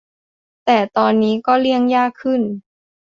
[0.65, 2.41] แต่ตอนนี้ก็เลี่ยงยากขึ้น